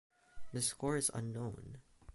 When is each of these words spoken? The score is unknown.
The 0.51 0.63
score 0.63 0.97
is 0.97 1.11
unknown. 1.13 1.77